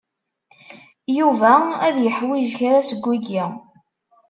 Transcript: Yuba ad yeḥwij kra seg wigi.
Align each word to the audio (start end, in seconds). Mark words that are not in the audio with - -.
Yuba 1.17 1.53
ad 1.87 1.95
yeḥwij 1.99 2.47
kra 2.57 2.79
seg 2.89 2.99
wigi. 3.07 3.43